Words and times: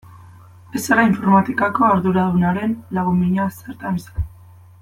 Ez 0.77 0.79
zara 0.85 1.03
informatikako 1.09 1.85
arduradunaren 1.89 2.75
lagun 2.99 3.23
mina 3.27 3.49
zertan 3.59 4.05
izan. 4.05 4.31